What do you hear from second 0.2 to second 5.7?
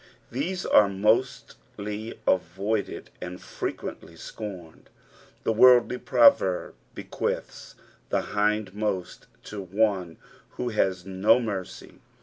These are mostly avoided and frequently scorned. Tiie